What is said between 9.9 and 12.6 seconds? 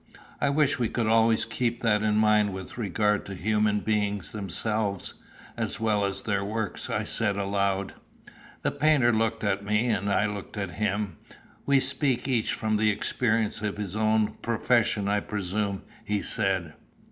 I looked at him. "We speak each